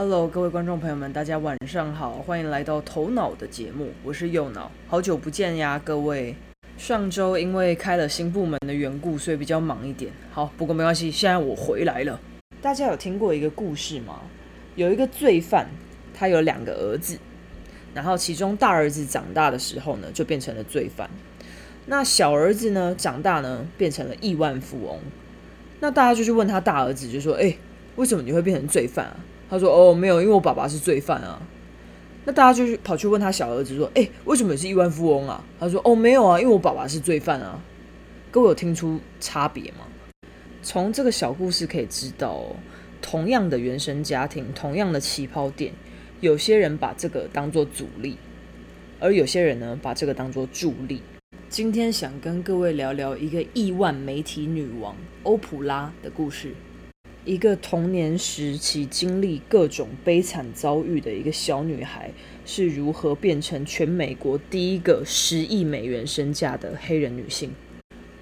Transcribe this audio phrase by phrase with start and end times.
[0.00, 6.34] Hello，各位观众朋友们，大家晚上好，欢迎来到头脑的节目，我是右脑，好久不见呀，各位。
[6.78, 10.10] 上周因为开了新部门的缘故，所以比较忙一点。
[10.32, 12.18] 好，不过没关系，现在我回来了。
[12.62, 14.22] 大家有听过一个故事吗？
[14.74, 15.68] 有一个罪犯，
[16.14, 17.18] 他有两个儿子，
[17.92, 21.10] 然后其中大儿子长大的时候呢，就变成了罪犯。
[21.84, 24.98] 那小儿子呢，长大呢，变成了亿万富翁。
[25.80, 27.54] 那大家就去问他大儿子，就说：“哎，
[27.96, 29.16] 为什么你会变成罪犯啊？”
[29.50, 31.42] 他说：“哦，没有，因为我爸爸是罪犯啊。”
[32.24, 37.60] 那大家就跑去问他小儿子说：“哎，为什么你是亿万富翁啊？”他说：“哦，没有啊，因为我爸爸是罪犯啊。”
[38.30, 39.88] 各位有听出差别吗？
[40.62, 42.44] 从这个小故事可以知道，
[43.02, 45.72] 同样的原生家庭，同样的起跑点，
[46.20, 48.18] 有些人把这个当做阻力，
[49.00, 51.02] 而有些人呢，把这个当做助力。
[51.48, 54.94] 今天想跟各位聊聊一个亿万媒体女王
[55.24, 56.54] 欧普拉的故事。
[57.26, 62.10] 一个童年时期经历各种悲惨遭遇的一个小女孩，
[62.46, 67.50] 是如何变成全美国第一个十亿美元身价的黑人女性？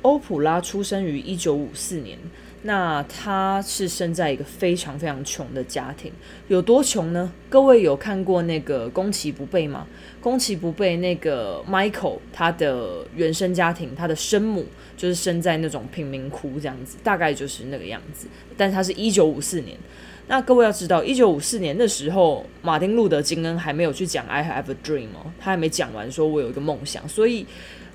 [0.03, 2.19] 欧普拉出生于一九五四年。
[2.62, 6.12] 那他是生在一个非常非常穷的家庭，
[6.48, 7.33] 有多穷呢？
[7.48, 9.87] 各位有看过那个宫崎不备吗？
[10.20, 18.27] 宫崎不备那个 Michael，他的原生家庭，他的生母就是生在那种贫民窟这样子，大概就是那个样子。
[18.56, 19.78] 但他是一九五四年，
[20.27, 27.47] 那各位要知道，一九五四年的时候，马丁路德金恩还没有去讲 I have a dream 哦，他还没讲完说我有一个梦想，所以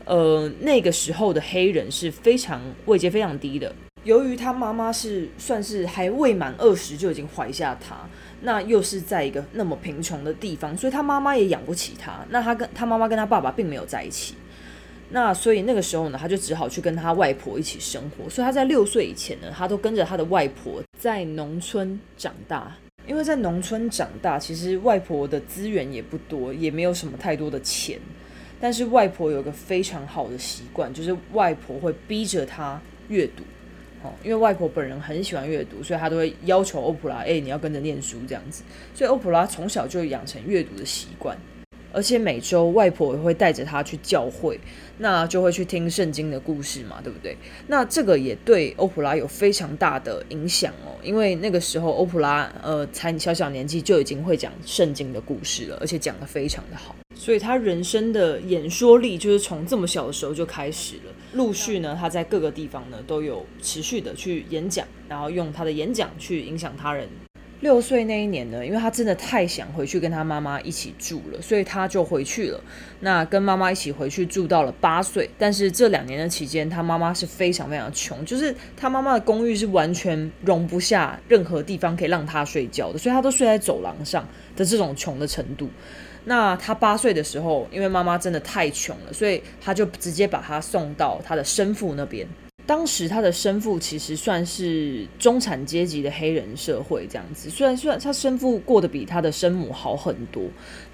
[0.06, 3.76] 呃那个时候的黑人是非常位阶非常低的。
[4.04, 7.96] 由于他妈妈是算是还未满二十就已经怀下他，
[8.42, 12.26] 那又是在一个那么贫穷的地方，所以他妈妈也养不起他。
[12.30, 14.36] 那他跟他妈妈跟他爸爸并没有在一起，
[15.10, 18.30] 那所以那个时候呢，他就只好去跟他外婆一起生活。
[18.30, 22.76] 所以他在六岁以前呢，他都跟着他的外婆在农村长大。
[23.06, 28.00] 因为在农村长大，其实外婆的资源也不多，也没有什么太多的钱。
[28.62, 33.44] 但是外婆有个非常好的习惯，就是外婆会逼着他阅读。
[34.24, 38.64] 因为外婆本人很喜欢阅读，所以她都会要求欧普拉：“哎，你要跟着念书这样子。”
[38.96, 41.38] 所以欧普拉从小就养成阅读的习惯，
[41.92, 44.60] 而且每周外婆也会带着他去教会，
[44.98, 47.38] 那就会去听圣经的故事嘛，对不对？
[47.68, 61.13] 那这个也对欧普拉有非常大的影响哦，因为那个时候欧普拉呃才小小年纪就已经会讲圣经的故事了，而且讲得非常的好，所以他人生的演说力就是从这么小的时候就开始了。
[61.34, 67.08] 陆续呢，他在各个地方呢都有持续的去演讲，然后用他的演讲去影响他人。
[67.62, 72.62] 六岁那一年呢，因为他真的太想回去跟他妈妈一起住了，所以他就回去了。
[73.00, 84.28] 那跟妈妈一起回去住到了八岁，但是这两年的期间，他妈妈是非常非常穷，就是他妈妈的公寓是完全容不下任何地方可以让他睡觉的，所以他都睡在走廊上
[84.58, 85.70] 的这种穷的程度。
[86.26, 92.28] 那他八岁的时候，因为妈妈真的太穷了，所以他就直接把他送到他的生父那边。
[92.66, 100.44] 当时他的生父其实算是中产阶级的黑人社会这样子，虽然虽然他生父过得比他的生母好很多。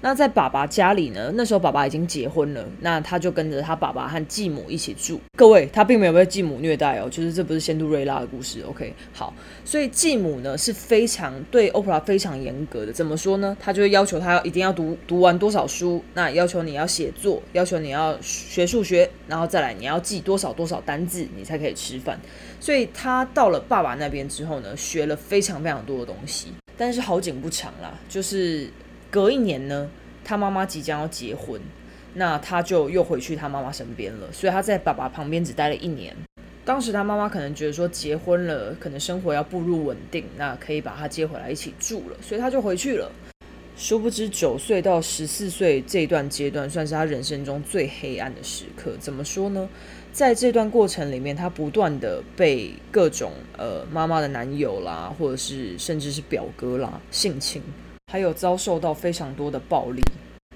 [0.00, 5.20] 那在爸爸家里呢，那时候爸爸已经结婚了，那他就跟着他爸爸和继母一起住。
[5.36, 8.62] 各位，他并没有被继母虐待哦，就是这不是仙杜瑞拉的故事。
[8.68, 9.32] OK，好，
[9.64, 13.56] 所以继母呢是非常对 Oprah 非常严格的，怎么说呢？
[13.60, 21.59] 他就会要求他要一定要读读完多少书，那要求你要写作，要求你要学数学，然后再来你要记多少多少单字，你才。
[21.60, 22.18] 可以吃饭，
[22.58, 26.52] 所以他到了爸爸那边之后呢，学了非常非常多的东西。
[26.76, 28.70] 但是好景不长啦，就是
[29.10, 29.90] 隔一年呢，
[30.24, 31.60] 他妈妈即将要结婚，
[32.14, 34.32] 那他就又回去他妈妈身边了。
[34.32, 36.16] 所以他在爸爸旁边只待了一年。
[36.64, 43.10] 当时他妈妈可能觉得说结婚了，可能生活要步入稳定，那可以把他接回来一起住了，所以他就回去了。
[43.80, 48.94] 殊不知九岁到十四岁这段阶段，算是他人生中最黑暗的时刻。
[49.00, 49.66] 怎么说呢？
[50.12, 57.62] 在这段过程里面，他不断的被各种呃妈妈的男友啦，或者是甚至是表哥啦性侵，
[58.12, 60.02] 还有遭受到非常多的暴力。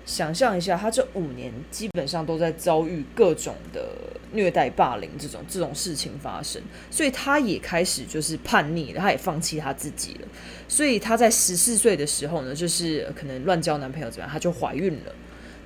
[0.04, 3.88] 想象一下，他这五年基本上都在遭遇各种的
[4.34, 6.60] 虐待、霸凌这种这种事情发生，
[6.90, 10.28] 所以他也开始就是叛逆了，他也放弃他自己了。
[10.68, 15.12] 所以他在十四岁的时候呢，就是可能乱交男朋友怎么样，他就怀孕了。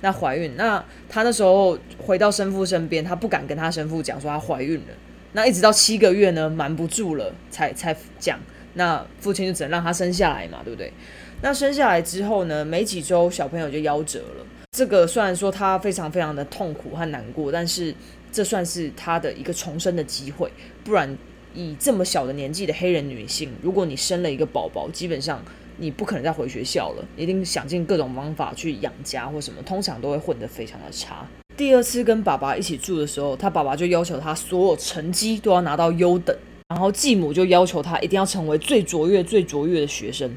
[0.01, 4.93] 那怀孕，那她那时候回到生父身边，她不敢跟她生父讲说她怀孕了。
[5.33, 8.39] 那一直到七个月呢，瞒不住了，才才讲。
[8.75, 10.93] 那父亲就只能让她生下来嘛，对不对？
[11.41, 14.45] 那生下来之后呢，没几周小朋友就夭折了。
[14.71, 17.93] 这个虽然说她非常非常的痛苦和难过，但是
[18.31, 20.51] 这算是她的一个重生的机会。
[20.83, 21.17] 不然
[21.53, 25.43] 以这么小的年纪的黑人女性，如果你生了一个宝宝，基本上。
[25.81, 31.25] 你不可能再回学校了，一定想尽各种方法去养家或什么，通常都会混得非常的差。
[31.55, 36.37] 第二次跟爸爸一起住的时候，他爸爸就要求他所有成绩都要拿到优等，
[36.67, 40.29] 然后继母就要求他一定要成为最卓越、最卓越的学生。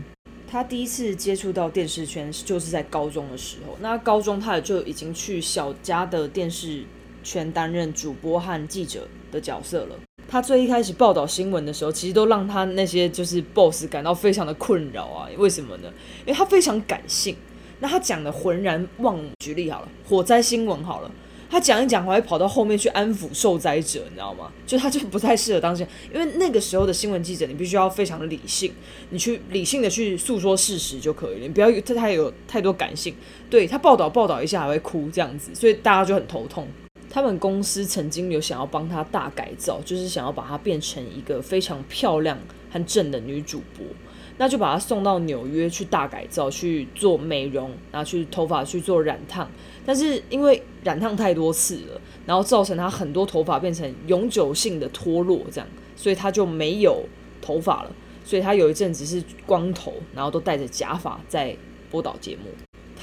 [0.46, 6.84] 他第一次接触到电视圈就是在高中的时候，那高中他也就已经去小家的电视
[7.22, 9.96] 全担任主播和记者的角色了。
[10.28, 15.28] 他最一开始报道新闻的时候，其实都让他那些就是 boss 感到非常的困扰啊。
[15.36, 15.92] 为什么呢？
[16.20, 17.36] 因为他非常感性。
[17.80, 21.10] 那他讲的浑然忘，举例好了，火灾新闻好了，
[21.50, 24.52] 他讲一讲还会跑到后面去安抚受灾者，你知道吗？
[24.64, 25.84] 就他就不太适合当下，
[26.14, 28.72] 因为那个时候的新闻记者，你必须要非常的理性，
[29.10, 33.12] 你去理性的去诉说事实就可以了，你不要他太有太多感性。
[33.50, 36.68] 对他报道报道一下还会哭这样子，所以大家就很头痛。
[37.14, 42.38] 他们公司曾经有想要帮他大改造，就是想要把她变成一个非常漂亮
[42.70, 43.84] 和正的女主播。
[44.38, 49.46] 那就把她送到纽约去大改造，去做美容，然后去头发去做染烫。
[49.84, 57.04] 但是因为染烫太多次了，然后造成她很多头发变成永久性的脱落，这样，所以她就没有
[57.42, 57.92] 头发了。
[58.24, 61.54] 所以她有一阵子是光头，然后都戴着假发在
[61.90, 62.44] 播导节目。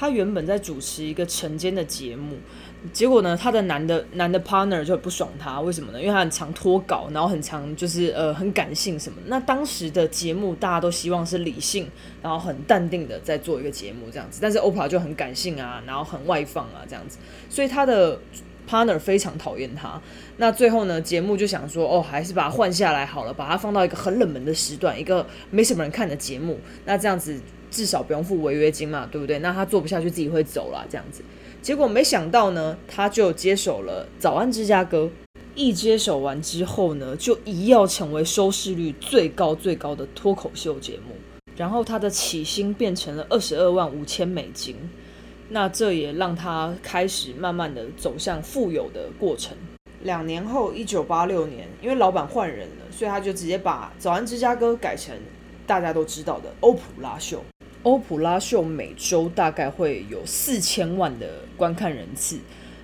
[0.00, 2.38] 他原本在主持一个晨间的节目。
[2.94, 6.00] 结果呢，他的男的男的 partner 就很不爽他，为什么呢？
[6.00, 9.18] 因为他很常脱稿，然后很常就是呃很感性什么。
[9.26, 11.86] 那当时的节目大家都希望是理性，
[12.22, 14.38] 然后很淡定的在做一个节目这样子。
[14.40, 17.18] 但是 OPRA 就很感性啊，然后很外放啊这样子，
[17.50, 18.18] 所以他的
[18.66, 20.00] partner 非常讨厌他。
[20.38, 26.58] 那最后呢，节目就想说，哦，还是把他换下来好了，把他放到一个很冷门的时段，一个没什么人看的节目。
[26.86, 27.38] 那这样子
[27.70, 29.38] 至少不用付违约金嘛，对不对？
[29.38, 31.22] 那他做不下去，自己会走了这样子。
[31.62, 35.04] 结果没想到呢，他就接手了《早安芝加哥》。
[35.54, 41.14] 一接手完之后呢，就一要成为收视率最高最高的脱口秀节目。
[41.56, 44.76] 然后他的起薪变成了二十二万五千美金。
[45.50, 49.56] 那这也让他开始慢慢的走向富有的过程。
[50.04, 55.14] 两年后，一九八六年，因为老板换人了，所以他就直接把《早安芝加哥》改成
[55.66, 57.38] 大家都知道的《欧普拉秀》。
[57.82, 62.38] 欧普拉秀每周大概会有四千万的观看人次，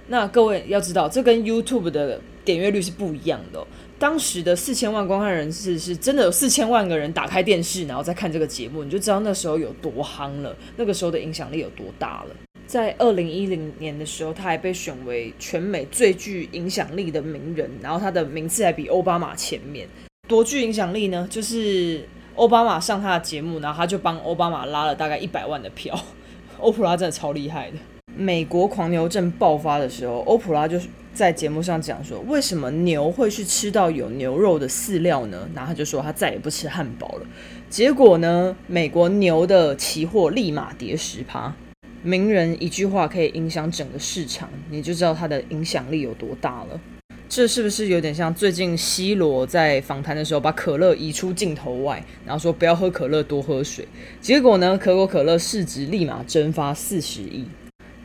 [0.08, 3.66] 那各位要知道，这跟 YouTube 的点阅率是不一样的。
[3.98, 12.37] 当时的四千万观看人次是真的有四千万个人打开电视，然后再看这个节目，你就知道那时候有多夯了，那个时候的影响力有多大了。
[12.66, 19.87] 在二零一零年的时候，他还被选为全美最具影响力的名人，然后他的名次还比奥巴马前面。
[20.26, 21.28] 多具影响力呢？
[21.31, 22.08] 就是。
[22.37, 25.99] 奥巴马上他的节目，然后他就帮奥巴马拉了大概一百万的票。
[26.61, 27.77] 欧普拉真的超厉害的。
[28.15, 30.79] 美国狂牛症爆发的时候，欧普拉就
[31.12, 37.27] 在节目上讲说：“为什么牛会去吃到有牛肉的饲料呢？”然后他就说他再也不吃汉堡了。
[37.69, 41.55] 结果呢，美国牛的期货立马跌十趴。
[42.03, 46.81] 名人一句话可以影响整个市场，你就知道他的影响力有多大了。
[47.28, 53.87] 这是不是有点像最近 C 罗在访谈的时候把可乐移出镜头外，然后说不要喝可乐，多喝水？
[54.20, 57.44] 结果呢，可口可乐市值立马蒸发四十亿。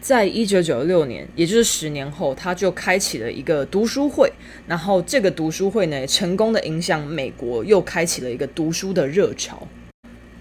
[0.01, 4.33] 在一九九六年，也就是十年后，他就开启了一个读书会，
[4.67, 9.67] 然后这个读书会呢，成功的影响美国，又开启了一个读书的热潮。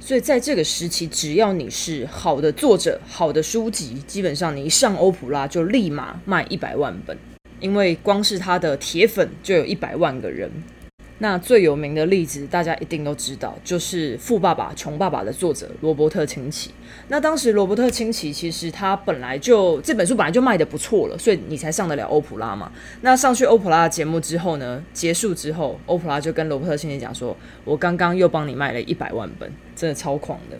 [0.00, 7.16] 所以在这个时期，只要你是好的作者、好的书籍，基本上你一上欧普拉就立马卖一百万本。
[7.60, 10.50] 因为光是他的铁粉就有一百万个人。
[11.22, 16.70] 那最有名的例子，大家一定都知道，就是《富爸爸穷爸爸》的作者罗伯特清崎。
[17.08, 22.72] 那当时罗伯特清崎其实他本来就这本书本来就卖的不错了，所以你才上得了欧普拉嘛。
[23.02, 27.36] 那上去欧普拉的节目之后呢，结束之后，欧普拉就跟罗伯特清崎讲说
[27.66, 30.56] ：“我刚刚又帮你卖了一百万本，真的超狂的。”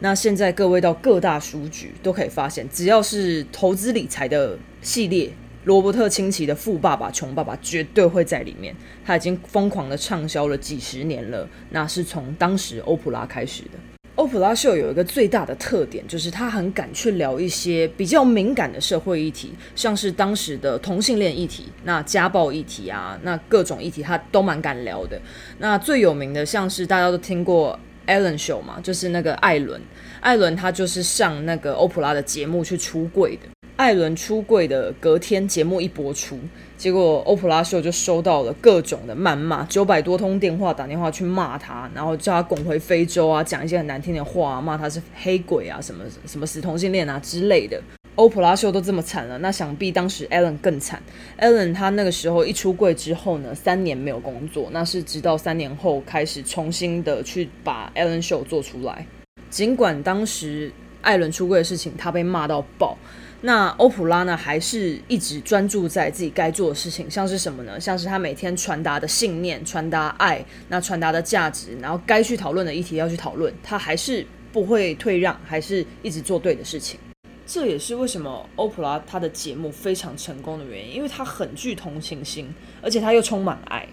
[0.00, 5.30] 那现在各位到各大书局都可以发现，只要是投资理财的系列。
[5.64, 11.48] 罗伯特清崎的《富爸爸穷爸爸》绝对会在里面，他已经疯狂的畅销了几十年了。
[11.70, 13.70] 那是从当时欧普拉开始的。
[14.16, 25.18] 欧普拉秀有一个最大的特点，就是他很敢去聊一些比较敏感的社会议题，像是当时的同性恋议题、那家暴议题啊，那各种议题他都蛮敢聊的。
[25.58, 29.80] 那最有名的像是大家都听过 Ellen Show 嘛，就是那个艾伦，
[30.20, 33.48] 艾伦他就是上那个欧普拉的节目去出柜的。
[33.76, 36.38] 艾伦出柜的隔天，节目一播出，
[36.76, 47.80] 结果欧普拉秀就收到了各种的谩骂，九百多通电话打电话去骂他，然后叫他滚回非洲啊，讲一些很难听的话，骂他是黑鬼啊，什么什么死同性恋啊之类的。
[48.14, 51.02] 欧普拉秀都这么惨了，那想必当时艾伦更惨。
[51.38, 59.06] 艾伦他那个时候一出柜之后呢，三年没有工作，那是直到三年后开始重新的去把艾伦秀做出来。
[59.48, 62.96] 尽管当时艾伦出柜的事情，他被骂到爆。
[63.44, 67.78] 那欧普拉呢，还是一直专注在自己该做的事情，像是什么呢？
[67.80, 77.00] 像是他每天传达的信念、传达爱、那传达的价值，然后该去讨论的议题要去讨论，他还是不会退让，还是一直做对的事情。
[77.44, 82.48] 这也是为什么欧普拉他的节目非常成功的原因，因为他很具同情心，
[82.80, 83.84] 而且他又充满爱，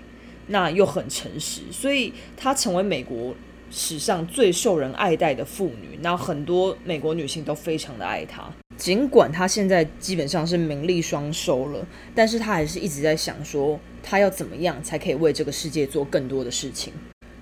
[0.45, 3.33] 那又很诚实，所以他成为美国
[3.71, 8.47] 史上最受人爱戴的妇女，然后很多美国女性都非常的爱她。
[8.79, 16.93] 尽管他现在基本上是名利双收了，但是他还是一直在想说，他要怎么样才可以为这个世界做更多的事情。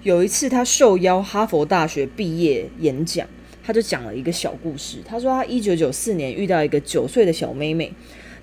[0.01, 3.27] 有一次，他受邀哈佛大学毕业演讲，
[3.63, 4.97] 他就讲了一个小故事。
[5.05, 7.93] 他说，他一九九四年遇到一个九岁的小妹妹，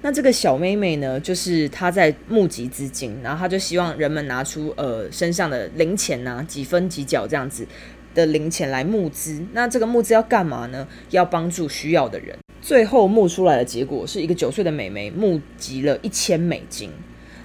[0.03, 7.67] 那这个小妹妹呢，就是她在募集资金，然后他就希望人们拿出呃身上的零钱呐，几分几角这样子
[8.15, 9.45] 的零钱来募资。
[9.53, 10.87] 那这个募资要干嘛呢？
[11.11, 12.39] 要帮助需要的人。
[12.65, 16.91] 最后募出来的结果是一个九岁的美眉募集了一千美金，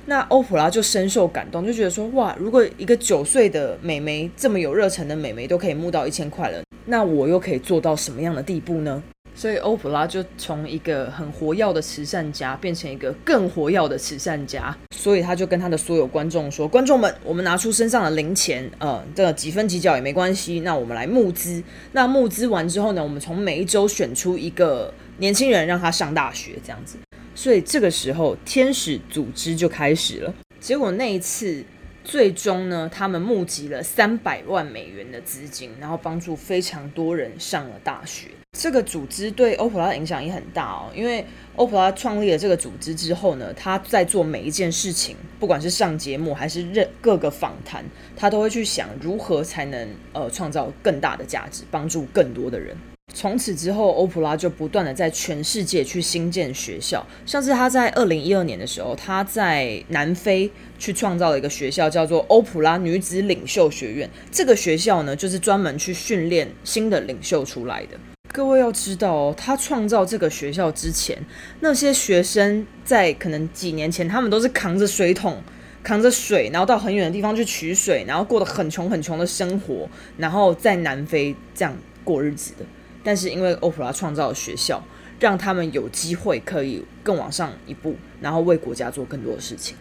[0.05, 9.03] 那欧普拉就深受感动，就觉得说哇，如果一个九岁的美眉这么有热忱的美眉都可以募到一千块了，那我又可以做到什么样的地步呢？
[9.35, 21.61] 所以欧普拉就从一个很活跃的慈善家变成一个更活跃的慈善家，所以他就跟他的所有观众说：“观众们，我们拿出身上的零钱，呃，这几分几角也没关系，那我们来募资。
[21.91, 26.97] 那募资完之后呢，我们从每一周选出一个。”年轻人让他上大学这样子，
[27.35, 30.33] 所以这个时候天使组织就开始了。
[30.59, 31.63] 结果那一次，
[32.03, 38.29] 最终呢，他们募集了三百万美元的资金，然后帮助非常多人上了大学。
[38.57, 41.23] 这个组织对欧普拉的影响也很大哦，因为
[41.55, 47.85] 欧普拉创立了这个组织之后呢，他在做每一件事情，不管是上节目还是任各个访谈，
[48.15, 52.75] 他都会去想如何才能呃创造更大的价值，帮助更多的人。
[53.13, 64.09] 从此之后，欧普拉就不断的在全世界去新建学校，像是他在二零一二年的时候，他在南非去创造了一个学校，叫做欧普拉女子领袖学院。
[64.31, 67.97] 这个学校呢，就是专门去训练新的领袖出来的。
[68.31, 71.17] 各位要知道哦，他创造这个学校之前，
[71.61, 75.41] 那些学生在可能几年前，他们都是扛着水桶、
[75.81, 82.63] 扛着水，然后到很远的地方去取水，然后过得很穷很穷的生活，然后在南非这样过日子的。
[83.03, 84.83] 但是因为欧普拉创造了学校，
[85.19, 89.75] 让他们有机会可以更往上一步，然后为国家做更多的事情。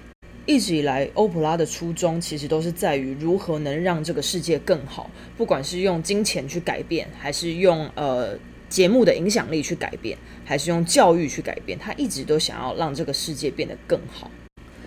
[0.47, 14.31] 一直以来，欧普拉的初衷其实都是在于如何能让这个世界更好，不管是用金钱去改变，还是用呃节目的影响力去改变，还是用教育去改变，他一直都想要让这个世界变得更好。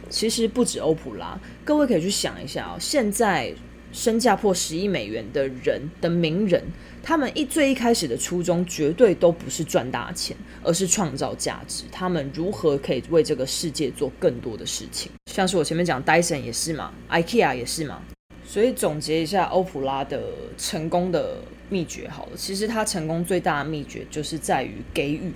[0.10, 3.54] 其实不止欧普拉，各位可以去想一下哦，现在。
[3.91, 6.63] 身价破十亿美元的人的名人，
[7.03, 11.83] 他们一最一开始的初衷绝对都不是赚大钱，而是创造价值。
[11.91, 15.12] 他们如何可以为这个世界做更多的事情？
[15.31, 18.01] 像是我前面讲戴森也是嘛，IKEA 也是嘛。
[18.45, 20.21] 所以总结一下欧普拉的
[20.57, 21.38] 成功的
[21.69, 25.31] 秘诀好了，其实他成功最大的秘诀就是在于给予，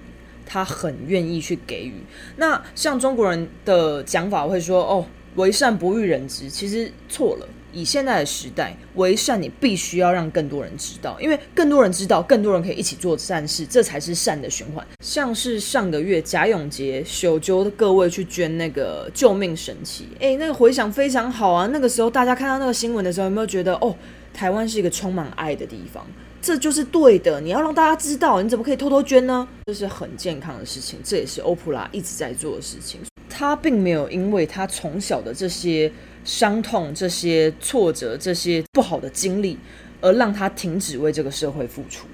[0.46, 1.94] 他很愿意去给予。
[2.36, 7.48] 那像中国人的讲法会说，哦，为善不欲人知，其实错了。
[7.76, 14.84] 以现在的时代，为善你必须要让更多人知道，因为更多人知道，更多人可以一起做善事，这才是善的循环。
[15.02, 21.68] 像是上个月贾永杰、小揪的各位去捐那个救命神器，诶，那个回响非常好啊。
[21.74, 23.94] 那个时候大家看到那个新闻的时候，有没有觉得哦，
[24.34, 26.08] 台湾是一个充满爱的地方？
[26.42, 29.46] 这就是对的，你要让大家知道，你怎么可以偷偷捐呢？
[29.66, 33.02] 这是很健康的事情，这也是欧普拉一直在做的事情。
[33.30, 35.92] 他并没有因为他从小的这些。
[36.26, 39.58] 伤痛、这些挫折、这些不好的经历，
[40.02, 42.06] 而让他停止为这个社会付出。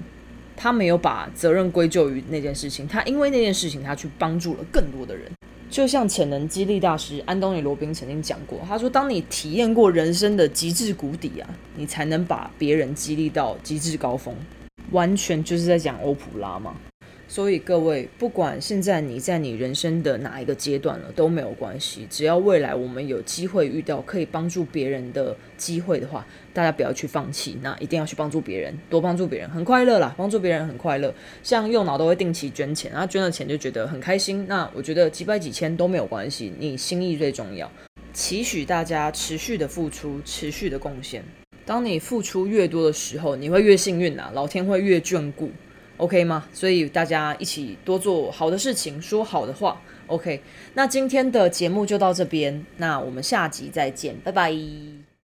[0.54, 5.28] 他没有把责任归咎于那件事情，他因为那件事情，他去帮助了更多的人。
[5.68, 14.36] 就像潜能激励大师安东尼·罗宾曾经讲过，他说：“当你体验过人生的极致谷底啊，你才能把别人激励到极致高峰。”
[14.92, 16.76] 完全就是在讲欧普拉嘛。
[17.34, 31.14] 所以各位，不管现在你在你人生的哪一个阶段了都没有关系，只要未来我们有机会遇到可以帮助别人的机会的话，大家不要去放弃，那一定要去帮助别人，多帮助别人，很快乐啦，帮助别人很快乐。
[31.42, 34.44] 像右脑都会定期捐钱，然后捐了钱就觉得很开心。
[34.46, 37.72] 那我觉得几百几千都没有关系，你心意最重要。
[38.12, 41.24] 期许大家持续的付出，持续的贡献。
[41.64, 45.50] 当你付出越多的时候，你会越幸运呐，老天会越眷顾。
[46.02, 46.44] OK 吗？
[46.52, 49.80] 所以大家一起多做好的事情，说好的话。
[50.08, 50.42] OK，
[50.74, 54.52] 那今天的节目就到这边，那我们下集再见，拜拜。